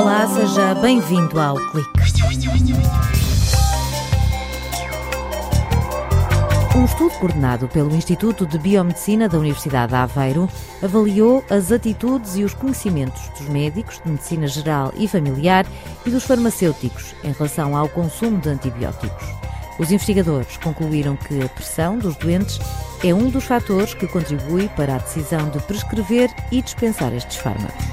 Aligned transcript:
Olá, 0.00 0.26
seja 0.26 0.74
bem-vindo 0.76 1.38
ao 1.38 1.56
Clique. 1.56 1.90
Um 6.74 6.84
estudo 6.86 7.10
coordenado 7.18 7.68
pelo 7.68 7.94
Instituto 7.94 8.46
de 8.46 8.58
Biomedicina 8.58 9.28
da 9.28 9.36
Universidade 9.36 9.92
de 9.92 9.96
Aveiro 9.96 10.48
avaliou 10.82 11.44
as 11.50 11.70
atitudes 11.70 12.34
e 12.36 12.44
os 12.44 12.54
conhecimentos 12.54 13.28
dos 13.38 13.46
médicos 13.50 14.00
de 14.02 14.10
medicina 14.10 14.46
geral 14.46 14.90
e 14.96 15.06
familiar 15.06 15.66
e 16.06 16.10
dos 16.10 16.24
farmacêuticos 16.24 17.14
em 17.22 17.32
relação 17.32 17.76
ao 17.76 17.86
consumo 17.86 18.38
de 18.38 18.48
antibióticos. 18.48 19.26
Os 19.78 19.92
investigadores 19.92 20.56
concluíram 20.56 21.14
que 21.14 21.42
a 21.42 21.48
pressão 21.50 21.98
dos 21.98 22.16
doentes 22.16 22.58
é 23.04 23.12
um 23.12 23.28
dos 23.28 23.44
fatores 23.44 23.92
que 23.92 24.06
contribui 24.06 24.66
para 24.70 24.94
a 24.94 24.98
decisão 24.98 25.50
de 25.50 25.58
prescrever 25.60 26.30
e 26.50 26.62
dispensar 26.62 27.12
estes 27.12 27.36
fármacos. 27.36 27.84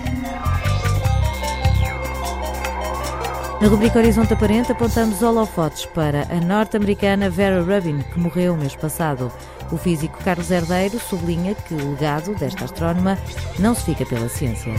Na 3.60 3.68
rubrica 3.70 3.97
Horizonte 3.97 4.34
Aparente 4.34 4.71
apontamos 4.71 5.24
holofotes 5.24 5.88
para 5.88 6.28
a 6.29 6.39
norte-americana 6.39 7.28
Vera 7.28 7.60
Rubin, 7.60 8.04
que 8.14 8.20
morreu 8.20 8.56
mês 8.56 8.75
passado. 8.75 9.32
O 9.71 9.78
físico 9.78 10.24
Carlos 10.24 10.52
Herdeiro 10.52 11.00
sublinha 11.00 11.56
que 11.56 11.74
o 11.74 11.92
legado 11.92 12.36
desta 12.36 12.65
astrónoma 12.65 13.18
não 13.57 13.74
se 13.74 13.86
fica 13.86 14.06
pela 14.06 14.29
ciência. 14.29 14.74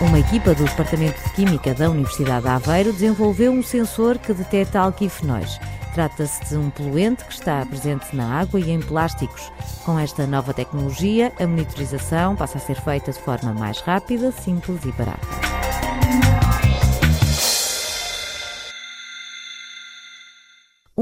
Uma 0.00 0.18
equipa 0.18 0.52
do 0.52 0.64
Departamento 0.64 1.22
de 1.22 1.30
Química 1.30 1.74
da 1.74 1.88
Universidade 1.88 2.42
de 2.42 2.48
Aveiro 2.48 2.92
desenvolveu 2.92 3.52
um 3.52 3.62
sensor 3.62 4.18
que 4.18 4.32
detecta 4.32 4.80
alquifenóis. 4.80 5.60
Trata-se 5.94 6.44
de 6.46 6.56
um 6.56 6.70
poluente 6.70 7.24
que 7.24 7.32
está 7.32 7.64
presente 7.64 8.16
na 8.16 8.40
água 8.40 8.58
e 8.58 8.70
em 8.70 8.80
plásticos. 8.80 9.52
Com 9.84 9.96
esta 9.96 10.26
nova 10.26 10.52
tecnologia, 10.52 11.32
a 11.38 11.46
monitorização 11.46 12.34
passa 12.34 12.58
a 12.58 12.60
ser 12.60 12.80
feita 12.80 13.12
de 13.12 13.18
forma 13.20 13.52
mais 13.52 13.80
rápida, 13.80 14.32
simples 14.32 14.84
e 14.84 14.92
barata. 14.92 15.49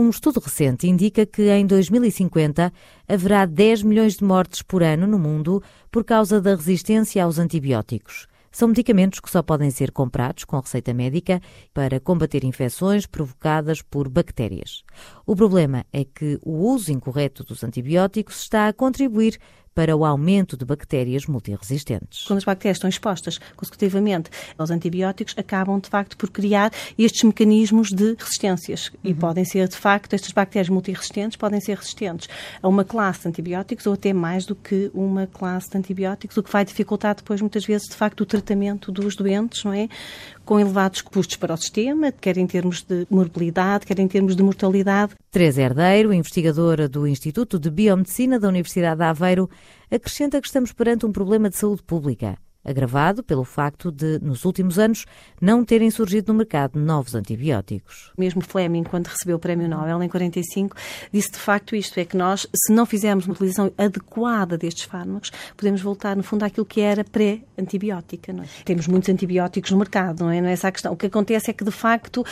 Um 0.00 0.10
estudo 0.10 0.38
recente 0.38 0.86
indica 0.86 1.26
que 1.26 1.50
em 1.50 1.66
2050 1.66 2.72
haverá 3.08 3.44
10 3.44 3.82
milhões 3.82 4.14
de 4.14 4.22
mortes 4.22 4.62
por 4.62 4.80
ano 4.80 5.08
no 5.08 5.18
mundo 5.18 5.60
por 5.90 6.04
causa 6.04 6.40
da 6.40 6.54
resistência 6.54 7.24
aos 7.24 7.36
antibióticos. 7.36 8.28
São 8.52 8.68
medicamentos 8.68 9.18
que 9.18 9.28
só 9.28 9.42
podem 9.42 9.72
ser 9.72 9.90
comprados 9.90 10.44
com 10.44 10.56
receita 10.60 10.94
médica 10.94 11.40
para 11.74 11.98
combater 11.98 12.44
infecções 12.44 13.06
provocadas 13.06 13.82
por 13.82 14.08
bactérias. 14.08 14.84
O 15.26 15.34
problema 15.34 15.84
é 15.92 16.04
que 16.04 16.38
o 16.44 16.52
uso 16.52 16.92
incorreto 16.92 17.42
dos 17.42 17.64
antibióticos 17.64 18.42
está 18.42 18.68
a 18.68 18.72
contribuir 18.72 19.36
para 19.78 19.96
o 19.96 20.04
aumento 20.04 20.56
de 20.56 20.64
bactérias 20.64 21.26
multiresistentes. 21.26 22.24
Quando 22.26 22.38
as 22.38 22.44
bactérias 22.44 22.78
estão 22.78 22.90
expostas 22.90 23.38
consecutivamente 23.54 24.28
aos 24.58 24.72
antibióticos, 24.72 25.34
acabam 25.38 25.78
de 25.78 25.88
facto 25.88 26.16
por 26.16 26.30
criar 26.30 26.72
estes 26.98 27.22
mecanismos 27.22 27.90
de 27.90 28.16
resistências. 28.18 28.90
E 29.04 29.10
uhum. 29.12 29.14
podem 29.14 29.44
ser, 29.44 29.68
de 29.68 29.76
facto, 29.76 30.14
estas 30.14 30.32
bactérias 30.32 30.68
multiresistentes 30.68 31.36
podem 31.36 31.60
ser 31.60 31.76
resistentes 31.76 32.28
a 32.60 32.66
uma 32.66 32.84
classe 32.84 33.22
de 33.22 33.28
antibióticos 33.28 33.86
ou 33.86 33.92
até 33.92 34.12
mais 34.12 34.46
do 34.46 34.56
que 34.56 34.90
uma 34.92 35.28
classe 35.28 35.70
de 35.70 35.78
antibióticos, 35.78 36.36
o 36.36 36.42
que 36.42 36.50
vai 36.50 36.64
dificultar 36.64 37.14
depois, 37.14 37.40
muitas 37.40 37.64
vezes, 37.64 37.86
de 37.86 37.94
facto, 37.94 38.22
o 38.22 38.26
tratamento 38.26 38.90
dos 38.90 39.14
doentes, 39.14 39.62
não 39.62 39.72
é? 39.72 39.88
Com 40.48 40.58
elevados 40.58 41.02
custos 41.02 41.36
para 41.36 41.52
o 41.52 41.56
sistema, 41.58 42.10
quer 42.10 42.38
em 42.38 42.46
termos 42.46 42.80
de 42.80 43.06
morbilidade, 43.10 43.84
quer 43.84 43.98
em 43.98 44.08
termos 44.08 44.34
de 44.34 44.42
mortalidade. 44.42 45.12
Teresa 45.30 45.60
Herdeiro, 45.60 46.10
investigadora 46.10 46.88
do 46.88 47.06
Instituto 47.06 47.58
de 47.58 47.70
Biomedicina 47.70 48.40
da 48.40 48.48
Universidade 48.48 48.96
de 48.96 49.04
Aveiro, 49.04 49.50
acrescenta 49.90 50.40
que 50.40 50.46
estamos 50.46 50.72
perante 50.72 51.04
um 51.04 51.12
problema 51.12 51.50
de 51.50 51.56
saúde 51.58 51.82
pública 51.82 52.38
agravado 52.68 53.22
pelo 53.22 53.44
facto 53.44 53.90
de, 53.90 54.18
nos 54.20 54.44
últimos 54.44 54.78
anos, 54.78 55.06
não 55.40 55.64
terem 55.64 55.90
surgido 55.90 56.32
no 56.32 56.38
mercado 56.38 56.78
novos 56.78 57.14
antibióticos. 57.14 58.12
Mesmo 58.16 58.42
Fleming, 58.42 58.84
quando 58.84 59.06
recebeu 59.06 59.36
o 59.36 59.38
Prémio 59.38 59.68
Nobel 59.68 60.02
em 60.02 60.08
45, 60.08 60.76
disse 61.12 61.32
de 61.32 61.38
facto 61.38 61.74
isto, 61.74 61.98
é 61.98 62.04
que 62.04 62.16
nós, 62.16 62.46
se 62.54 62.72
não 62.72 62.84
fizermos 62.84 63.26
uma 63.26 63.32
utilização 63.32 63.72
adequada 63.78 64.58
destes 64.58 64.84
fármacos, 64.84 65.30
podemos 65.56 65.80
voltar, 65.80 66.16
no 66.16 66.22
fundo, 66.22 66.44
àquilo 66.44 66.66
que 66.66 66.80
era 66.80 67.02
pré-antibiótica. 67.04 68.32
É? 68.32 68.64
Temos 68.64 68.86
muitos 68.86 69.08
antibióticos 69.08 69.70
no 69.70 69.78
mercado, 69.78 70.24
não 70.24 70.30
é? 70.30 70.40
Não 70.40 70.48
é 70.48 70.52
essa 70.52 70.68
a 70.68 70.72
questão. 70.72 70.92
O 70.92 70.96
que 70.96 71.06
acontece 71.06 71.50
é 71.50 71.54
que, 71.54 71.64
de 71.64 71.70
facto, 71.70 72.24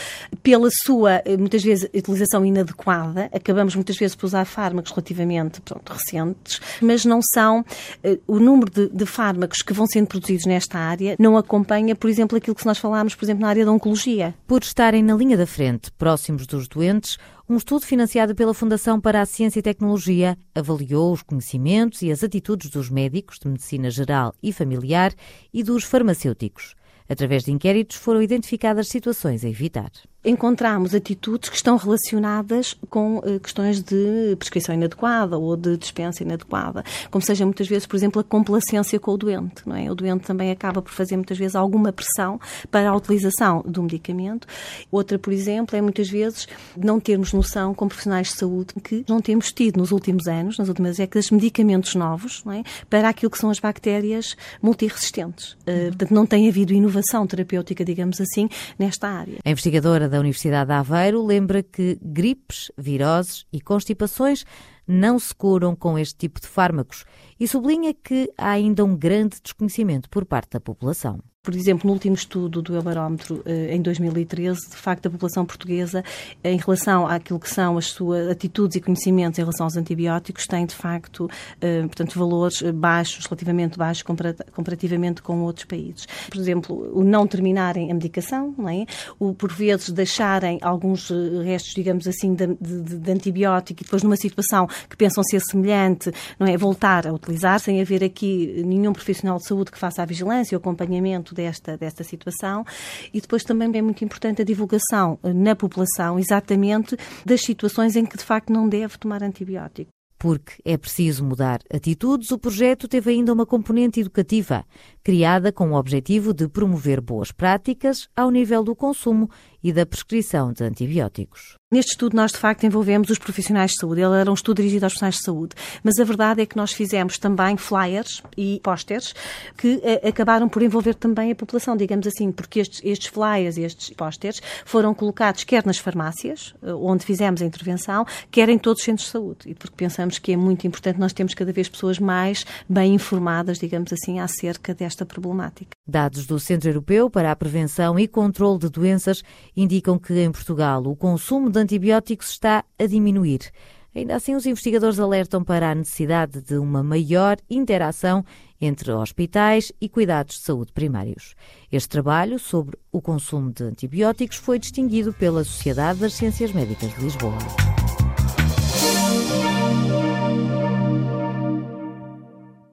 pela 0.43 0.69
sua, 0.83 1.23
muitas 1.37 1.63
vezes, 1.63 1.89
utilização 1.93 2.45
inadequada, 2.45 3.29
acabamos 3.33 3.75
muitas 3.75 3.97
vezes 3.97 4.15
por 4.15 4.27
usar 4.27 4.45
fármacos 4.45 4.91
relativamente 4.91 5.61
pronto, 5.61 5.91
recentes, 5.91 6.61
mas 6.81 7.05
não 7.05 7.21
são 7.21 7.61
uh, 7.61 8.19
o 8.27 8.39
número 8.39 8.71
de, 8.71 8.89
de 8.89 9.05
fármacos 9.05 9.61
que 9.61 9.73
vão 9.73 9.87
sendo 9.87 10.07
produzidos 10.07 10.26
produzidos 10.27 10.45
nesta 10.45 10.77
área 10.77 11.15
não 11.17 11.37
acompanha, 11.37 11.95
por 11.95 12.09
exemplo, 12.09 12.37
aquilo 12.37 12.55
que 12.55 12.65
nós 12.65 12.77
falámos, 12.77 13.15
por 13.15 13.23
exemplo, 13.23 13.41
na 13.41 13.47
área 13.47 13.65
da 13.65 13.71
oncologia. 13.71 14.35
Por 14.45 14.61
estarem 14.61 15.01
na 15.01 15.15
linha 15.15 15.37
da 15.37 15.47
frente, 15.47 15.89
próximos 15.93 16.45
dos 16.45 16.67
doentes, 16.67 17.17
um 17.49 17.55
estudo 17.55 17.85
financiado 17.85 18.35
pela 18.35 18.53
Fundação 18.53 18.99
para 18.99 19.21
a 19.21 19.25
Ciência 19.25 19.59
e 19.59 19.63
Tecnologia 19.63 20.37
avaliou 20.53 21.13
os 21.13 21.21
conhecimentos 21.21 22.01
e 22.01 22.11
as 22.11 22.23
atitudes 22.23 22.69
dos 22.69 22.89
médicos 22.89 23.39
de 23.39 23.47
medicina 23.47 23.89
geral 23.89 24.33
e 24.43 24.51
familiar 24.51 25.13
e 25.53 25.63
dos 25.63 25.85
farmacêuticos. 25.85 26.75
Através 27.07 27.45
de 27.45 27.51
inquéritos 27.51 27.95
foram 27.95 28.21
identificadas 28.21 28.89
situações 28.89 29.45
a 29.45 29.49
evitar 29.49 29.91
encontramos 30.27 30.93
atitudes 30.93 31.49
que 31.49 31.55
estão 31.55 31.77
relacionadas 31.77 32.75
com 32.89 33.19
uh, 33.19 33.39
questões 33.39 33.81
de 33.81 34.35
prescrição 34.37 34.75
inadequada 34.75 35.37
ou 35.37 35.55
de 35.55 35.77
dispensa 35.77 36.21
inadequada, 36.23 36.83
como 37.09 37.23
seja 37.23 37.45
muitas 37.45 37.67
vezes, 37.67 37.87
por 37.87 37.95
exemplo, 37.95 38.19
a 38.19 38.23
complacência 38.23 38.99
com 38.99 39.11
o 39.11 39.17
doente. 39.17 39.63
Não 39.65 39.75
é? 39.75 39.89
O 39.89 39.95
doente 39.95 40.25
também 40.25 40.51
acaba 40.51 40.81
por 40.81 40.91
fazer 40.91 41.15
muitas 41.15 41.37
vezes 41.37 41.55
alguma 41.55 41.93
pressão 41.93 42.39
para 42.69 42.89
a 42.89 42.95
utilização 42.95 43.63
do 43.65 43.81
medicamento. 43.81 44.47
Outra, 44.91 45.17
por 45.17 45.31
exemplo, 45.31 45.77
é 45.77 45.81
muitas 45.81 46.09
vezes 46.09 46.47
não 46.75 46.99
termos 46.99 47.31
noção, 47.31 47.73
como 47.73 47.89
profissionais 47.89 48.27
de 48.27 48.33
saúde, 48.33 48.73
que 48.83 49.05
não 49.07 49.21
temos 49.21 49.51
tido 49.53 49.77
nos 49.77 49.91
últimos 49.91 50.27
anos, 50.27 50.57
nas 50.57 50.67
últimas 50.67 50.97
décadas, 50.97 51.31
medicamentos 51.31 51.95
novos 51.95 52.43
é? 52.47 52.63
para 52.89 53.07
aquilo 53.09 53.31
que 53.31 53.37
são 53.37 53.49
as 53.49 53.59
bactérias 53.59 54.35
multiresistentes. 54.61 55.53
Uh, 55.53 55.87
portanto, 55.89 56.13
não 56.13 56.25
tem 56.25 56.49
havido 56.49 56.73
inovação 56.73 57.25
terapêutica, 57.25 57.85
digamos 57.85 58.19
assim, 58.19 58.49
nesta 58.77 59.07
área. 59.07 59.37
A 59.45 59.49
investigadora 59.49 60.09
da 60.09 60.16
da 60.17 60.21
Universidade 60.21 60.67
de 60.67 60.73
Aveiro 60.73 61.23
lembra 61.23 61.61
que 61.61 61.99
gripes, 62.01 62.71
viroses 62.75 63.45
e 63.53 63.61
constipações 63.61 64.45
não 64.87 65.19
se 65.19 65.33
curam 65.33 65.75
com 65.75 65.97
este 65.97 66.15
tipo 66.17 66.41
de 66.41 66.47
fármacos 66.47 67.05
e 67.39 67.47
sublinha 67.47 67.93
que 67.93 68.31
há 68.37 68.49
ainda 68.49 68.83
um 68.83 68.95
grande 68.95 69.39
desconhecimento 69.41 70.09
por 70.09 70.25
parte 70.25 70.51
da 70.51 70.59
população. 70.59 71.19
Por 71.47 71.55
exemplo, 71.55 71.87
no 71.87 71.93
último 71.93 72.13
estudo 72.13 72.61
do 72.61 72.73
Eurobarómetro, 72.73 73.41
eh, 73.45 73.73
em 73.73 73.81
2013, 73.81 74.69
de 74.69 74.75
facto, 74.75 75.05
a 75.05 75.09
população 75.09 75.45
portuguesa, 75.45 76.03
em 76.43 76.57
relação 76.57 77.07
àquilo 77.07 77.39
que 77.39 77.49
são 77.49 77.77
as 77.77 77.85
suas 77.85 78.27
atitudes 78.27 78.75
e 78.75 78.81
conhecimentos 78.81 79.39
em 79.39 79.43
relação 79.43 79.65
aos 79.65 79.77
antibióticos, 79.77 80.45
tem, 80.45 80.65
de 80.65 80.75
facto, 80.75 81.29
eh, 81.61 81.83
portanto, 81.83 82.19
valores 82.19 82.61
baixos, 82.73 83.25
relativamente 83.27 83.77
baixos, 83.77 84.03
comparativamente 84.03 85.21
com 85.21 85.39
outros 85.39 85.63
países. 85.63 86.05
Por 86.29 86.37
exemplo, 86.37 86.91
o 86.93 87.01
não 87.01 87.25
terminarem 87.25 87.91
a 87.91 87.93
medicação, 87.93 88.53
não 88.57 88.67
é? 88.67 88.85
o, 89.17 89.33
por 89.33 89.53
vezes, 89.53 89.89
deixarem 89.89 90.59
alguns 90.61 91.09
eh, 91.09 91.15
restos, 91.45 91.73
digamos 91.73 92.09
assim, 92.09 92.33
de, 92.33 92.47
de, 92.59 92.97
de 92.97 93.09
antibiótico 93.09 93.83
e 93.83 93.85
depois, 93.85 94.03
numa 94.03 94.17
situação 94.17 94.67
que 94.89 94.97
pensam 94.97 95.23
ser 95.23 95.39
semelhante, 95.39 96.11
não 96.37 96.45
é? 96.45 96.57
Voltar 96.57 97.07
a 97.07 97.13
utilizar, 97.13 97.57
sem 97.61 97.79
haver 97.79 98.03
aqui 98.03 98.61
nenhum 98.65 98.91
profissional 98.91 99.37
de 99.37 99.47
saúde 99.47 99.71
que 99.71 99.77
faça 99.77 100.03
a 100.03 100.05
vigilância 100.05 100.53
e 100.53 100.57
o 100.57 100.59
acompanhamento 100.59 101.36
desta, 101.37 101.77
desta 101.77 102.03
situação. 102.03 102.65
E 103.13 103.21
depois 103.21 103.43
também 103.43 103.71
é 103.73 103.81
muito 103.81 104.03
importante 104.03 104.41
a 104.41 104.45
divulgação 104.45 105.19
eh, 105.23 105.31
na 105.31 105.55
população, 105.55 106.19
exatamente, 106.19 106.97
das 107.25 107.41
situações 107.41 107.95
em 107.95 108.05
que 108.05 108.17
de 108.17 108.23
facto 108.23 108.51
não 108.51 108.67
deve 108.67 108.97
tomar 108.97 109.23
antibiótico. 109.23 109.91
Porque 110.19 110.53
é 110.65 110.75
preciso 110.75 111.23
mudar 111.23 111.59
atitudes, 111.71 112.31
o 112.31 112.39
projeto 112.39 112.87
teve 112.87 113.11
ainda 113.11 113.31
uma 113.31 113.45
componente 113.45 113.99
educativa, 113.99 114.65
criada 115.03 115.51
com 115.51 115.69
o 115.69 115.75
objetivo 115.75 116.33
de 116.33 116.47
promover 116.47 116.99
boas 116.99 117.31
práticas 117.31 118.09
ao 118.15 118.31
nível 118.31 118.63
do 118.63 118.75
consumo 118.75 119.29
e 119.63 119.71
da 119.71 119.85
prescrição 119.85 120.51
de 120.51 120.63
antibióticos. 120.63 121.55
Neste 121.69 121.91
estudo, 121.91 122.15
nós 122.15 122.31
de 122.31 122.37
facto 122.37 122.63
envolvemos 122.65 123.09
os 123.09 123.17
profissionais 123.17 123.71
de 123.71 123.81
saúde. 123.81 123.99
Ele 123.99 124.15
era 124.15 124.31
um 124.31 124.33
estudo 124.33 124.55
dirigido 124.55 124.85
aos 124.85 124.93
profissionais 124.93 125.15
de 125.15 125.23
saúde. 125.23 125.55
Mas 125.83 125.99
a 125.99 126.05
verdade 126.05 126.41
é 126.41 126.45
que 126.45 126.55
nós 126.55 126.71
fizemos 126.71 127.17
também 127.17 127.57
flyers 127.57 128.23
e 128.37 128.61
pósteres 128.63 129.13
que 129.57 129.81
eh, 129.83 130.07
acabaram 130.07 130.47
por 130.47 130.61
envolver 130.61 130.95
também 130.95 131.29
a 131.29 131.35
população, 131.35 131.75
digamos 131.75 132.07
assim, 132.07 132.31
porque 132.31 132.61
estes, 132.61 132.79
estes 132.85 133.09
flyers 133.09 133.57
e 133.57 133.63
estes 133.63 133.89
pósteres 133.89 134.41
foram 134.63 134.93
colocados 134.93 135.43
quer 135.43 135.65
nas 135.65 135.77
farmácias, 135.77 136.55
eh, 136.63 136.73
onde 136.73 137.03
fizemos 137.03 137.41
a 137.41 137.45
intervenção, 137.45 138.05
quer 138.31 138.47
em 138.47 138.57
todos 138.57 138.79
os 138.79 138.85
centros 138.85 139.07
de 139.07 139.11
saúde. 139.11 139.39
E 139.47 139.53
porque 139.53 139.75
pensamos 139.75 140.19
que 140.19 140.31
é 140.31 140.37
muito 140.37 140.65
importante 140.65 140.97
nós 140.97 141.11
temos 141.11 141.33
cada 141.33 141.51
vez 141.51 141.67
pessoas 141.67 141.99
mais 141.99 142.45
bem 142.69 142.93
informadas, 142.93 143.59
digamos 143.59 143.91
assim, 143.91 144.21
acerca 144.21 144.73
desta 144.73 145.05
problemática. 145.05 145.71
Dados 145.85 146.25
do 146.25 146.39
Centro 146.39 146.69
Europeu 146.69 147.09
para 147.09 147.29
a 147.29 147.35
Prevenção 147.35 147.99
e 147.99 148.07
Controlo 148.07 148.57
de 148.57 148.69
Doenças 148.69 149.21
indicam 149.53 149.99
que 149.99 150.13
em 150.17 150.31
Portugal 150.31 150.81
o 150.85 150.95
consumo 150.95 151.49
de 151.49 151.56
antibióticos 151.57 152.29
está 152.29 152.63
a 152.79 152.85
diminuir. 152.85 153.51
Ainda 153.95 154.15
assim, 154.15 154.35
os 154.35 154.45
investigadores 154.45 154.99
alertam 154.99 155.43
para 155.43 155.71
a 155.71 155.75
necessidade 155.75 156.41
de 156.41 156.57
uma 156.57 156.83
maior 156.83 157.37
interação 157.49 158.23
entre 158.61 158.91
hospitais 158.91 159.71
e 159.81 159.89
cuidados 159.89 160.35
de 160.35 160.43
saúde 160.43 160.71
primários. 160.71 161.33
Este 161.71 161.89
trabalho 161.89 162.37
sobre 162.37 162.77
o 162.91 163.01
consumo 163.01 163.51
de 163.51 163.63
antibióticos 163.63 164.37
foi 164.37 164.59
distinguido 164.59 165.13
pela 165.13 165.43
Sociedade 165.43 165.99
das 165.99 166.13
Ciências 166.13 166.51
Médicas 166.51 166.93
de 166.93 167.01
Lisboa. 167.01 167.76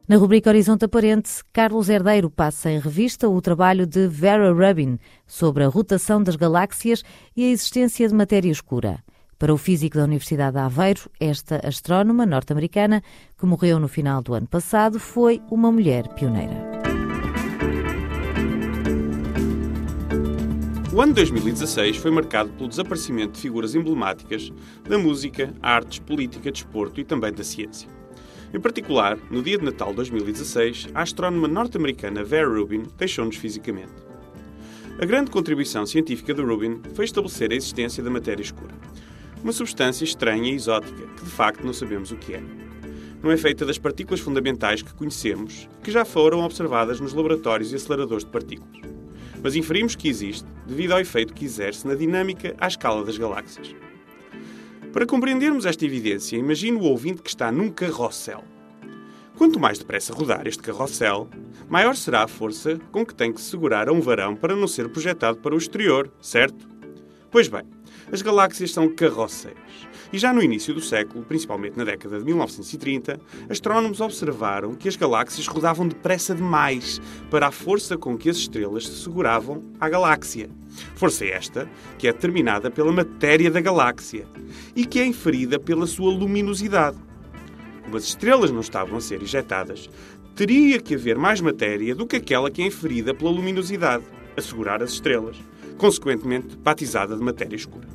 Na 0.07 0.19
rubrica 0.19 0.51
Horizonte 0.51 0.85
Aparente, 0.85 1.31
Carlos 1.51 1.89
Herdeiro 1.89 2.29
passa 2.29 2.71
em 2.71 2.79
revista 2.79 3.27
o 3.27 3.41
trabalho 3.41 3.87
de 3.87 4.07
Vera 4.07 4.53
Rubin 4.53 4.99
sobre 5.27 5.65
a 5.65 5.69
rotação 5.69 6.23
das 6.23 6.37
galáxias 6.37 7.03
e 7.35 7.43
a 7.43 7.49
existência 7.49 8.07
de 8.07 8.15
matéria 8.15 8.51
escura. 8.51 9.03
Para 9.39 9.55
o 9.55 9.57
físico 9.57 9.97
da 9.97 10.05
Universidade 10.05 10.53
de 10.53 10.59
Aveiro, 10.59 11.11
esta 11.19 11.67
astrónoma 11.67 12.27
norte-americana, 12.27 13.03
que 13.39 13.47
morreu 13.47 13.81
no 13.81 13.89
final 13.89 14.21
do 14.21 14.35
ano 14.35 14.47
passado, 14.47 15.01
foi 15.01 15.41
uma 15.51 15.73
mulher 15.73 16.07
pioneira. 16.09 16.55
O 20.93 21.01
ano 21.01 21.15
2016 21.15 21.97
foi 21.97 22.11
marcado 22.11 22.51
pelo 22.51 22.69
desaparecimento 22.69 23.33
de 23.33 23.41
figuras 23.41 23.75
emblemáticas 23.75 24.53
da 24.87 24.99
música, 24.99 25.55
artes, 25.63 25.99
política, 25.99 26.53
desporto 26.53 27.01
e 27.01 27.05
também 27.05 27.33
da 27.33 27.43
ciência. 27.43 27.94
Em 28.55 28.61
particular, 28.61 29.19
no 29.33 29.43
dia 29.43 29.59
de 29.59 29.65
Natal 29.65 29.89
de 29.89 29.97
2016, 29.97 30.91
a 30.95 31.03
astrónoma 31.03 31.49
norte-americana 31.49 32.23
Vera 32.23 32.49
Rubin 32.49 32.85
deixou-nos 32.97 33.35
fisicamente. 33.35 33.93
A 34.97 35.05
grande 35.05 35.33
contribuição 35.33 35.85
científica 35.85 36.33
de 36.33 36.41
Rubin 36.41 36.81
foi 36.95 37.05
estabelecer 37.05 37.51
a 37.51 37.57
existência 37.57 38.01
da 38.01 38.11
matéria 38.11 38.45
escura, 38.45 38.73
uma 39.43 39.51
substância 39.51 40.05
estranha 40.05 40.53
e 40.53 40.55
exótica 40.55 41.05
que 41.17 41.25
de 41.25 41.31
facto 41.33 41.67
não 41.67 41.73
sabemos 41.73 42.13
o 42.13 42.17
que 42.17 42.35
é. 42.35 42.43
Não 43.21 43.33
é 43.33 43.37
feita 43.37 43.67
das 43.67 43.77
partículas 43.77 44.21
fundamentais 44.21 44.83
que 44.83 44.95
conhecemos, 44.95 45.69
que 45.83 45.91
já 45.91 46.05
foram 46.05 46.45
observadas 46.45 47.01
nos 47.01 47.13
laboratórios 47.13 47.73
e 47.73 47.75
aceleradores 47.75 48.25
de 48.25 48.31
partículas. 48.31 48.83
Mas 49.43 49.57
inferimos 49.57 49.97
que 49.97 50.09
existe 50.09 50.47
devido 50.65 50.93
ao 50.93 51.01
efeito 51.01 51.35
que 51.35 51.45
exerce 51.45 51.89
na 51.89 51.97
dinâmica 51.97 52.55
à 52.61 52.69
escala 52.69 53.05
das 53.05 53.19
galáxias. 53.19 53.75
Para 54.95 55.07
compreendermos 55.07 55.67
esta 55.67 55.85
evidência, 55.85 56.37
imagine 56.37 56.79
o 56.79 56.85
ouvinte 56.85 57.21
que 57.21 57.29
está 57.29 57.51
num 57.51 57.69
carrossel. 57.69 58.45
Quanto 59.37 59.59
mais 59.59 59.77
depressa 59.77 60.15
rodar 60.15 60.47
este 60.47 60.63
carrossel, 60.63 61.29
maior 61.69 61.97
será 61.97 62.23
a 62.23 62.29
força 62.29 62.79
com 62.93 63.05
que 63.05 63.13
tem 63.13 63.33
que 63.33 63.41
segurar 63.41 63.89
a 63.89 63.93
um 63.93 64.01
varão 64.01 64.37
para 64.37 64.55
não 64.55 64.69
ser 64.69 64.89
projetado 64.89 65.39
para 65.39 65.53
o 65.53 65.59
exterior, 65.59 66.13
certo? 66.21 66.69
Pois 67.29 67.49
bem, 67.49 67.65
as 68.13 68.23
galáxias 68.23 68.73
são 68.73 68.89
carrosséis. 68.89 69.55
E 70.13 70.19
já 70.19 70.33
no 70.33 70.43
início 70.43 70.73
do 70.73 70.81
século, 70.81 71.25
principalmente 71.25 71.77
na 71.77 71.85
década 71.85 72.19
de 72.19 72.25
1930, 72.25 73.19
astrónomos 73.49 74.01
observaram 74.01 74.75
que 74.75 74.89
as 74.89 74.97
galáxias 74.97 75.47
rodavam 75.47 75.89
depressa 75.89 76.35
demais 76.35 77.01
para 77.31 77.49
a 77.49 77.51
força 77.51 77.97
com 77.97 78.17
que 78.17 78.31
as 78.31 78.37
estrelas 78.37 78.87
se 78.87 79.03
seguravam 79.03 79.65
à 79.81 79.89
galáxia. 79.89 80.49
Força 80.95 81.25
esta 81.25 81.69
que 81.99 82.07
é 82.07 82.13
determinada 82.13 82.71
pela 82.71 82.93
matéria 82.93 83.51
da 83.51 83.61
galáxia 83.61 84.27
e 84.77 84.87
que 84.87 85.01
é 85.01 85.05
inferida 85.05 85.59
pela 85.59 85.87
sua 85.87 86.13
luminosidade. 86.13 86.97
Como 87.83 87.97
as 87.97 88.05
estrelas 88.05 88.51
não 88.51 88.61
estavam 88.61 88.99
a 88.99 89.01
ser 89.01 89.23
ejetadas, 89.23 89.91
teria 90.35 90.81
que 90.81 90.95
haver 90.95 91.17
mais 91.17 91.41
matéria 91.41 91.95
do 91.95 92.07
que 92.07 92.17
aquela 92.17 92.51
que 92.51 92.63
é 92.63 92.67
inferida 92.67 93.15
pela 93.15 93.31
luminosidade, 93.31 94.05
a 94.37 94.41
segurar 94.41 94.83
as 94.83 94.93
estrelas, 94.93 95.37
consequentemente 95.79 96.57
batizada 96.57 97.17
de 97.17 97.23
matéria 97.23 97.57
escura. 97.57 97.89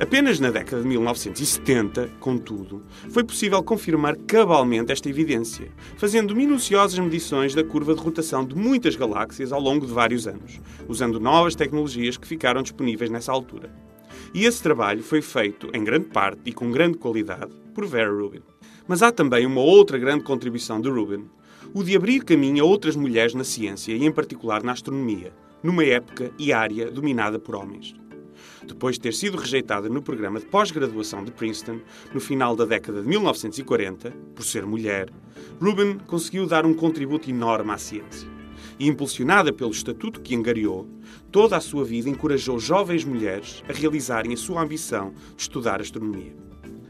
Apenas 0.00 0.38
na 0.38 0.52
década 0.52 0.80
de 0.80 0.86
1970, 0.86 2.10
contudo, 2.20 2.84
foi 3.10 3.24
possível 3.24 3.60
confirmar 3.64 4.16
cabalmente 4.16 4.92
esta 4.92 5.08
evidência, 5.08 5.72
fazendo 5.96 6.36
minuciosas 6.36 6.96
medições 7.00 7.52
da 7.52 7.64
curva 7.64 7.96
de 7.96 8.00
rotação 8.00 8.44
de 8.44 8.54
muitas 8.54 8.94
galáxias 8.94 9.50
ao 9.50 9.60
longo 9.60 9.84
de 9.84 9.92
vários 9.92 10.28
anos, 10.28 10.60
usando 10.86 11.18
novas 11.18 11.56
tecnologias 11.56 12.16
que 12.16 12.28
ficaram 12.28 12.62
disponíveis 12.62 13.10
nessa 13.10 13.32
altura. 13.32 13.74
E 14.32 14.44
esse 14.44 14.62
trabalho 14.62 15.02
foi 15.02 15.20
feito, 15.20 15.68
em 15.74 15.82
grande 15.82 16.06
parte 16.10 16.42
e 16.44 16.52
com 16.52 16.70
grande 16.70 16.96
qualidade, 16.96 17.52
por 17.74 17.84
Vera 17.84 18.12
Rubin. 18.12 18.42
Mas 18.86 19.02
há 19.02 19.10
também 19.10 19.46
uma 19.46 19.62
outra 19.62 19.98
grande 19.98 20.22
contribuição 20.22 20.80
de 20.80 20.88
Rubin, 20.88 21.24
o 21.74 21.82
de 21.82 21.96
abrir 21.96 22.22
caminho 22.22 22.62
a 22.62 22.66
outras 22.68 22.94
mulheres 22.94 23.34
na 23.34 23.42
ciência 23.42 23.92
e, 23.92 24.04
em 24.04 24.12
particular, 24.12 24.62
na 24.62 24.72
astronomia, 24.72 25.32
numa 25.62 25.84
época 25.84 26.30
e 26.38 26.52
área 26.52 26.90
dominada 26.90 27.38
por 27.38 27.56
homens. 27.56 27.94
Depois 28.66 28.96
de 28.96 29.00
ter 29.00 29.14
sido 29.14 29.38
rejeitada 29.38 29.88
no 29.88 30.02
programa 30.02 30.38
de 30.38 30.46
pós-graduação 30.46 31.24
de 31.24 31.32
Princeton, 31.32 31.80
no 32.12 32.20
final 32.20 32.54
da 32.54 32.64
década 32.64 33.00
de 33.00 33.08
1940, 33.08 34.10
por 34.34 34.44
ser 34.44 34.66
mulher, 34.66 35.08
Rubin 35.60 35.98
conseguiu 36.06 36.46
dar 36.46 36.66
um 36.66 36.74
contributo 36.74 37.30
enorme 37.30 37.70
à 37.72 37.78
ciência. 37.78 38.28
E 38.78 38.86
impulsionada 38.86 39.52
pelo 39.52 39.70
estatuto 39.70 40.20
que 40.20 40.36
angariou, 40.36 40.88
toda 41.32 41.56
a 41.56 41.60
sua 41.60 41.84
vida 41.84 42.08
encorajou 42.08 42.58
jovens 42.58 43.04
mulheres 43.04 43.64
a 43.68 43.72
realizarem 43.72 44.32
a 44.34 44.36
sua 44.36 44.62
ambição 44.62 45.12
de 45.34 45.42
estudar 45.42 45.80
astronomia. 45.80 46.36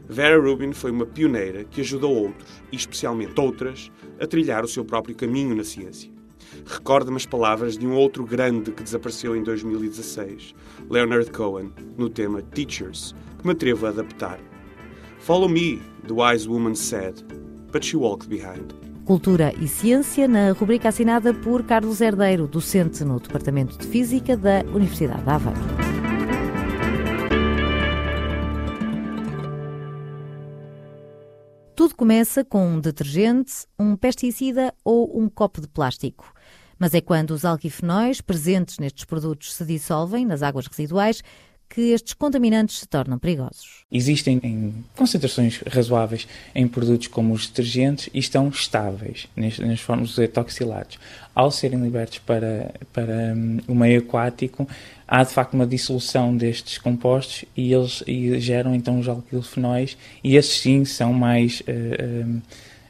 Vera 0.07 0.39
Rubin 0.39 0.73
foi 0.73 0.91
uma 0.91 1.05
pioneira 1.05 1.63
que 1.63 1.81
ajudou 1.81 2.13
outros, 2.13 2.61
e 2.71 2.75
especialmente 2.75 3.39
outras, 3.39 3.91
a 4.19 4.27
trilhar 4.27 4.63
o 4.63 4.67
seu 4.67 4.83
próprio 4.83 5.15
caminho 5.15 5.55
na 5.55 5.63
ciência. 5.63 6.18
Recorda-me 6.65 7.17
as 7.17 7.25
palavras 7.25 7.77
de 7.77 7.85
um 7.85 7.95
outro 7.95 8.25
grande 8.25 8.71
que 8.71 8.83
desapareceu 8.83 9.35
em 9.35 9.43
2016, 9.43 10.53
Leonard 10.89 11.31
Cohen, 11.31 11.71
no 11.97 12.09
tema 12.09 12.41
Teachers, 12.41 13.15
que 13.39 13.45
me 13.45 13.53
atrevo 13.53 13.85
a 13.85 13.89
adaptar. 13.89 14.39
Follow 15.19 15.49
me, 15.49 15.81
the 16.07 16.13
wise 16.13 16.47
woman 16.47 16.75
said, 16.75 17.21
but 17.71 17.83
she 17.83 17.97
walked 17.97 18.29
behind. 18.29 18.73
Cultura 19.05 19.53
e 19.59 19.67
Ciência, 19.67 20.27
na 20.27 20.51
rubrica 20.51 20.89
assinada 20.89 21.33
por 21.33 21.63
Carlos 21.63 21.99
Herdeiro, 21.99 22.47
docente 22.47 23.03
no 23.03 23.19
Departamento 23.19 23.77
de 23.77 23.87
Física 23.87 24.37
da 24.37 24.61
Universidade 24.71 25.23
de 25.23 25.29
Aveiro. 25.29 25.59
Tudo 31.79 31.95
começa 31.95 32.43
com 32.43 32.67
um 32.67 32.79
detergente, 32.79 33.65
um 33.79 33.95
pesticida 33.95 34.73
ou 34.83 35.17
um 35.17 35.29
copo 35.29 35.61
de 35.61 35.67
plástico. 35.67 36.31
Mas 36.79 36.93
é 36.93 37.01
quando 37.01 37.31
os 37.31 37.43
alquifenóis 37.43 38.21
presentes 38.21 38.79
nestes 38.79 39.03
produtos 39.03 39.53
se 39.53 39.65
dissolvem 39.65 40.25
nas 40.25 40.41
águas 40.41 40.65
residuais 40.65 41.21
que 41.69 41.91
estes 41.91 42.15
contaminantes 42.15 42.79
se 42.79 42.87
tornam 42.87 43.19
perigosos. 43.19 43.85
Existem 43.91 44.39
em 44.41 44.73
concentrações 44.95 45.61
razoáveis 45.67 46.27
em 46.55 46.67
produtos 46.67 47.07
como 47.07 47.31
os 47.31 47.47
detergentes 47.47 48.09
e 48.11 48.17
estão 48.17 48.49
estáveis 48.49 49.27
nas 49.35 49.79
formas 49.79 50.09
dos 50.09 50.17
etoxilados. 50.17 50.97
Ao 51.35 51.51
serem 51.51 51.79
libertos 51.79 52.17
para, 52.19 52.73
para 52.91 53.35
um, 53.35 53.59
o 53.67 53.75
meio 53.75 53.99
aquático, 53.99 54.67
há 55.07 55.23
de 55.23 55.31
facto 55.31 55.53
uma 55.53 55.67
dissolução 55.67 56.35
destes 56.35 56.79
compostos 56.79 57.45
e 57.55 57.71
eles 57.71 58.03
e 58.07 58.39
geram 58.39 58.73
então 58.73 58.99
os 58.99 59.07
alquilfenóis 59.07 59.95
e 60.23 60.35
esses 60.35 60.59
sim 60.59 60.83
são 60.85 61.13
mais 61.13 61.61
uh, 61.61 62.25
um, 62.25 62.41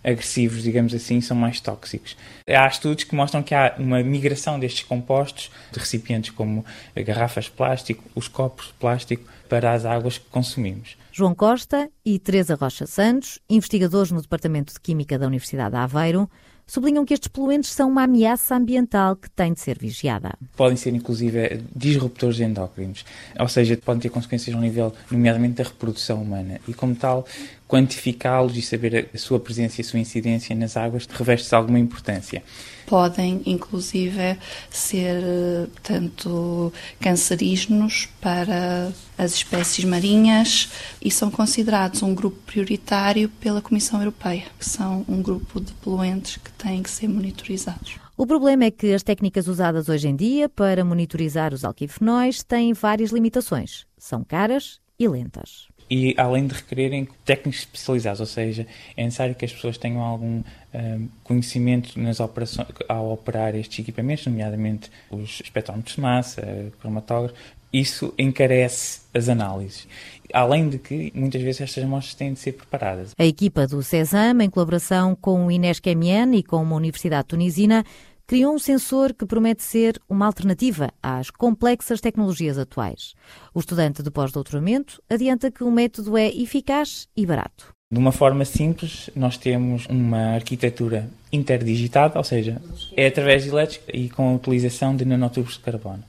agressivos, 0.03 0.63
digamos 0.63 0.93
assim, 0.93 1.21
são 1.21 1.35
mais 1.35 1.59
tóxicos. 1.59 2.15
Há 2.47 2.67
estudos 2.67 3.03
que 3.03 3.15
mostram 3.15 3.43
que 3.43 3.53
há 3.53 3.75
uma 3.77 4.01
migração 4.03 4.59
destes 4.59 4.83
compostos 4.83 5.51
de 5.71 5.79
recipientes 5.79 6.31
como 6.31 6.65
garrafas 6.95 7.45
de 7.45 7.51
plástico, 7.51 8.03
os 8.15 8.27
copos 8.27 8.67
de 8.67 8.73
plástico, 8.73 9.23
para 9.47 9.73
as 9.73 9.85
águas 9.85 10.17
que 10.17 10.25
consumimos. 10.29 10.95
João 11.11 11.33
Costa 11.33 11.89
e 12.05 12.19
Teresa 12.19 12.55
Rocha 12.55 12.85
Santos, 12.85 13.39
investigadores 13.49 14.11
no 14.11 14.21
Departamento 14.21 14.73
de 14.73 14.79
Química 14.79 15.17
da 15.17 15.27
Universidade 15.27 15.71
de 15.71 15.77
Aveiro, 15.77 16.29
sublinham 16.69 17.03
que 17.03 17.15
estes 17.15 17.27
poluentes 17.27 17.71
são 17.71 17.89
uma 17.89 18.03
ameaça 18.03 18.55
ambiental 18.55 19.15
que 19.15 19.29
tem 19.31 19.51
de 19.53 19.59
ser 19.59 19.77
vigiada. 19.77 20.37
Podem 20.55 20.77
ser, 20.77 20.93
inclusive, 20.93 21.63
disruptores 21.75 22.39
endócrinos, 22.39 23.03
ou 23.39 23.47
seja, 23.49 23.75
podem 23.75 24.01
ter 24.01 24.09
consequências 24.09 24.55
ao 24.55 24.61
nível, 24.61 24.93
nomeadamente, 25.09 25.55
da 25.55 25.63
reprodução 25.63 26.21
humana. 26.21 26.61
E, 26.67 26.73
como 26.73 26.95
tal, 26.95 27.25
quantificá-los 27.69 28.57
e 28.57 28.61
saber 28.63 29.09
a 29.13 29.17
sua 29.17 29.39
presença 29.39 29.79
e 29.79 29.85
a 29.85 29.87
sua 29.87 29.99
incidência 29.99 30.55
nas 30.55 30.75
águas 30.75 31.05
reveste 31.05 31.53
alguma 31.53 31.79
importância 31.79 32.43
podem 32.89 33.43
inclusive 33.45 34.35
ser 34.71 35.69
tanto 35.83 36.73
cancerígenos 36.99 38.09
para 38.19 38.91
as 39.15 39.35
espécies 39.35 39.85
marinhas 39.85 40.69
e 40.99 41.11
são 41.11 41.29
considerados 41.29 42.01
um 42.01 42.15
grupo 42.15 42.37
prioritário 42.47 43.29
pela 43.39 43.61
Comissão 43.61 43.99
Europeia, 43.99 44.45
que 44.57 44.65
são 44.65 45.05
um 45.07 45.21
grupo 45.21 45.61
de 45.61 45.71
poluentes 45.73 46.37
que 46.37 46.51
têm 46.53 46.81
que 46.81 46.89
ser 46.89 47.07
monitorizados. 47.07 47.97
O 48.17 48.25
problema 48.25 48.65
é 48.65 48.71
que 48.71 48.91
as 48.91 49.03
técnicas 49.03 49.47
usadas 49.47 49.87
hoje 49.87 50.07
em 50.07 50.15
dia 50.15 50.49
para 50.49 50.83
monitorizar 50.83 51.53
os 51.53 51.63
alquifenóis 51.63 52.43
têm 52.43 52.73
várias 52.73 53.11
limitações. 53.11 53.85
São 53.99 54.23
caras 54.23 54.79
e 54.97 55.07
lentas 55.07 55.68
e 55.89 56.13
além 56.17 56.45
de 56.45 56.53
requererem 56.53 57.07
técnicos 57.25 57.61
especializados, 57.61 58.19
ou 58.19 58.25
seja, 58.25 58.67
é 58.95 59.03
necessário 59.03 59.33
que 59.33 59.45
as 59.45 59.51
pessoas 59.51 59.77
tenham 59.77 60.01
algum 60.01 60.43
um, 60.73 61.07
conhecimento 61.23 61.99
nas 61.99 62.19
operações, 62.19 62.67
ao 62.87 63.11
operar 63.11 63.55
estes 63.55 63.79
equipamentos, 63.79 64.25
nomeadamente 64.27 64.91
os 65.09 65.41
espectrómetros 65.41 65.95
de 65.95 66.01
massa, 66.01 66.71
cromatógrafos, 66.79 67.37
isso 67.71 68.13
encarece 68.17 69.01
as 69.13 69.29
análises. 69.29 69.87
Além 70.33 70.69
de 70.69 70.77
que, 70.77 71.11
muitas 71.15 71.41
vezes, 71.41 71.61
estas 71.61 71.83
amostras 71.83 72.15
têm 72.15 72.33
de 72.33 72.39
ser 72.39 72.53
preparadas. 72.53 73.13
A 73.17 73.25
equipa 73.25 73.67
do 73.67 73.81
CESAM, 73.81 74.43
em 74.43 74.49
colaboração 74.49 75.15
com 75.15 75.47
o 75.47 75.51
Inés 75.51 75.79
Kemien 75.79 76.35
e 76.35 76.43
com 76.43 76.61
uma 76.61 76.75
universidade 76.75 77.27
tunisina, 77.27 77.83
criou 78.29 78.53
um 78.53 78.59
sensor 78.59 79.11
que 79.11 79.25
promete 79.25 79.63
ser 79.63 79.99
uma 80.07 80.27
alternativa 80.27 80.93
às 81.01 81.31
complexas 81.31 81.99
tecnologias 81.99 82.59
atuais. 82.59 83.15
O 83.55 83.59
estudante 83.59 84.03
de 84.03 84.11
pós-doutoramento 84.11 85.01
adianta 85.09 85.49
que 85.49 85.63
o 85.63 85.71
método 85.71 86.15
é 86.15 86.27
eficaz 86.27 87.07
e 87.17 87.25
barato. 87.25 87.73
De 87.91 87.97
uma 87.97 88.11
forma 88.11 88.45
simples, 88.45 89.09
nós 89.15 89.35
temos 89.35 89.87
uma 89.87 90.35
arquitetura 90.35 91.09
interdigitada, 91.33 92.19
ou 92.19 92.23
seja, 92.23 92.61
é 92.95 93.07
através 93.07 93.41
de 93.41 93.49
elétrica 93.49 93.97
e 93.97 94.11
com 94.11 94.29
a 94.29 94.35
utilização 94.35 94.95
de 94.95 95.05
nanotubos 95.05 95.53
de 95.53 95.61
carbono. 95.61 96.03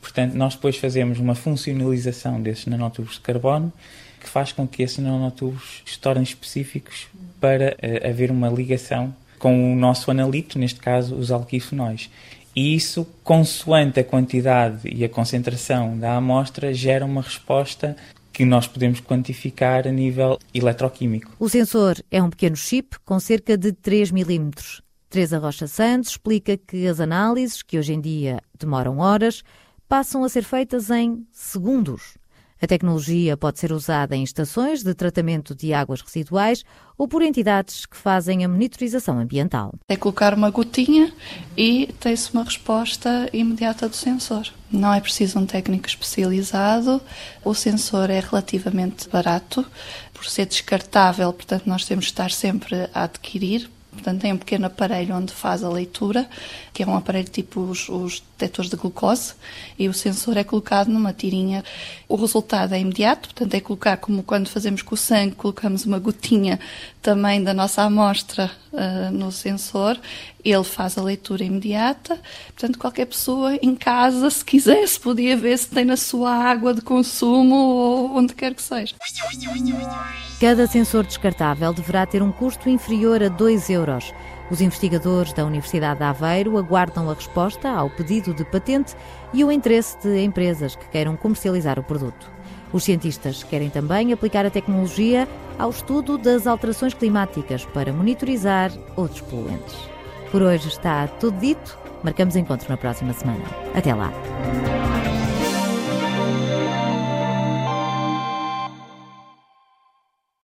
Portanto, 0.00 0.34
nós 0.34 0.56
depois 0.56 0.76
fazemos 0.76 1.20
uma 1.20 1.36
funcionalização 1.36 2.42
desses 2.42 2.66
nanotubos 2.66 3.14
de 3.14 3.20
carbono 3.20 3.72
que 4.18 4.28
faz 4.28 4.50
com 4.50 4.66
que 4.66 4.82
esses 4.82 4.98
nanotubos 4.98 5.84
se 5.86 6.00
tornem 6.00 6.24
específicos 6.24 7.06
para 7.40 7.76
uh, 7.76 8.08
haver 8.08 8.32
uma 8.32 8.48
ligação 8.48 9.14
com 9.40 9.72
o 9.72 9.76
nosso 9.76 10.10
analito, 10.10 10.58
neste 10.58 10.78
caso 10.78 11.16
os 11.16 11.32
alquifenóis. 11.32 12.08
E 12.54 12.76
isso, 12.76 13.06
consoante 13.24 13.98
a 13.98 14.04
quantidade 14.04 14.88
e 14.88 15.04
a 15.04 15.08
concentração 15.08 15.98
da 15.98 16.16
amostra, 16.16 16.72
gera 16.74 17.04
uma 17.04 17.22
resposta 17.22 17.96
que 18.32 18.44
nós 18.44 18.66
podemos 18.66 19.00
quantificar 19.00 19.88
a 19.88 19.90
nível 19.90 20.38
eletroquímico. 20.52 21.32
O 21.38 21.48
sensor 21.48 21.96
é 22.10 22.22
um 22.22 22.30
pequeno 22.30 22.56
chip 22.56 22.98
com 23.04 23.18
cerca 23.18 23.56
de 23.56 23.72
3 23.72 24.10
milímetros. 24.10 24.82
Teresa 25.08 25.38
Rocha 25.38 25.66
Santos 25.66 26.10
explica 26.10 26.56
que 26.56 26.86
as 26.86 27.00
análises, 27.00 27.62
que 27.62 27.78
hoje 27.78 27.92
em 27.92 28.00
dia 28.00 28.40
demoram 28.56 28.98
horas, 28.98 29.42
passam 29.88 30.22
a 30.22 30.28
ser 30.28 30.44
feitas 30.44 30.90
em 30.90 31.26
segundos. 31.32 32.19
A 32.62 32.66
tecnologia 32.66 33.38
pode 33.38 33.58
ser 33.58 33.72
usada 33.72 34.14
em 34.14 34.22
estações 34.22 34.82
de 34.82 34.92
tratamento 34.92 35.54
de 35.54 35.72
águas 35.72 36.02
residuais 36.02 36.62
ou 36.98 37.08
por 37.08 37.22
entidades 37.22 37.86
que 37.86 37.96
fazem 37.96 38.44
a 38.44 38.48
monitorização 38.48 39.18
ambiental. 39.18 39.72
É 39.88 39.96
colocar 39.96 40.34
uma 40.34 40.50
gotinha 40.50 41.10
e 41.56 41.88
tem-se 41.98 42.30
uma 42.34 42.44
resposta 42.44 43.30
imediata 43.32 43.88
do 43.88 43.96
sensor. 43.96 44.46
Não 44.70 44.92
é 44.92 45.00
preciso 45.00 45.38
um 45.38 45.46
técnico 45.46 45.88
especializado, 45.88 47.00
o 47.42 47.54
sensor 47.54 48.10
é 48.10 48.20
relativamente 48.20 49.08
barato, 49.08 49.64
por 50.12 50.26
ser 50.26 50.44
descartável, 50.44 51.32
portanto, 51.32 51.64
nós 51.66 51.86
temos 51.86 52.04
de 52.04 52.10
estar 52.10 52.30
sempre 52.30 52.90
a 52.92 53.04
adquirir 53.04 53.70
Portanto, 54.00 54.22
tem 54.22 54.32
um 54.32 54.38
pequeno 54.38 54.66
aparelho 54.66 55.14
onde 55.14 55.32
faz 55.32 55.62
a 55.62 55.68
leitura, 55.68 56.26
que 56.72 56.82
é 56.82 56.86
um 56.86 56.96
aparelho 56.96 57.28
tipo 57.28 57.60
os, 57.60 57.88
os 57.88 58.22
detectores 58.38 58.70
de 58.70 58.76
glucose, 58.76 59.34
e 59.78 59.88
o 59.88 59.92
sensor 59.92 60.38
é 60.38 60.44
colocado 60.44 60.88
numa 60.88 61.12
tirinha. 61.12 61.62
O 62.08 62.16
resultado 62.16 62.74
é 62.74 62.80
imediato, 62.80 63.28
portanto, 63.28 63.54
é 63.54 63.60
colocar 63.60 63.98
como 63.98 64.22
quando 64.22 64.48
fazemos 64.48 64.80
com 64.80 64.94
o 64.94 64.98
sangue, 64.98 65.34
colocamos 65.34 65.84
uma 65.84 65.98
gotinha 65.98 66.58
também 67.02 67.42
da 67.42 67.52
nossa 67.52 67.82
amostra 67.82 68.50
uh, 68.72 69.10
no 69.12 69.30
sensor, 69.30 70.00
ele 70.42 70.64
faz 70.64 70.96
a 70.96 71.02
leitura 71.02 71.44
imediata. 71.44 72.18
Portanto, 72.54 72.78
qualquer 72.78 73.04
pessoa 73.04 73.54
em 73.56 73.76
casa, 73.76 74.30
se 74.30 74.42
quisesse, 74.42 74.98
podia 74.98 75.36
ver 75.36 75.58
se 75.58 75.68
tem 75.68 75.84
na 75.84 75.96
sua 75.96 76.32
água 76.32 76.72
de 76.72 76.80
consumo 76.80 77.54
ou 77.54 78.16
onde 78.16 78.34
quer 78.34 78.54
que 78.54 78.62
seja. 78.62 78.94
Cada 80.40 80.66
sensor 80.66 81.04
descartável 81.04 81.70
deverá 81.70 82.06
ter 82.06 82.22
um 82.22 82.32
custo 82.32 82.70
inferior 82.70 83.22
a 83.22 83.28
2 83.28 83.68
euros. 83.68 84.14
Os 84.50 84.62
investigadores 84.62 85.34
da 85.34 85.44
Universidade 85.44 85.98
de 85.98 86.04
Aveiro 86.06 86.56
aguardam 86.56 87.10
a 87.10 87.12
resposta 87.12 87.68
ao 87.68 87.90
pedido 87.90 88.32
de 88.32 88.42
patente 88.42 88.96
e 89.34 89.44
o 89.44 89.52
interesse 89.52 89.98
de 89.98 90.24
empresas 90.24 90.74
que 90.74 90.88
queiram 90.88 91.14
comercializar 91.14 91.78
o 91.78 91.82
produto. 91.82 92.30
Os 92.72 92.84
cientistas 92.84 93.42
querem 93.42 93.68
também 93.68 94.14
aplicar 94.14 94.46
a 94.46 94.50
tecnologia 94.50 95.28
ao 95.58 95.68
estudo 95.68 96.16
das 96.16 96.46
alterações 96.46 96.94
climáticas 96.94 97.66
para 97.66 97.92
monitorizar 97.92 98.72
outros 98.96 99.20
poluentes. 99.20 99.76
Por 100.32 100.40
hoje 100.40 100.68
está 100.68 101.06
tudo 101.06 101.38
dito. 101.38 101.78
Marcamos 102.02 102.34
encontro 102.34 102.66
na 102.70 102.78
próxima 102.78 103.12
semana. 103.12 103.44
Até 103.74 103.94
lá. 103.94 104.10